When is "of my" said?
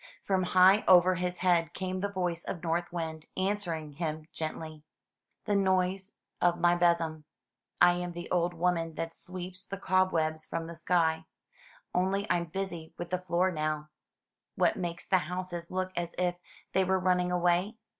6.41-6.73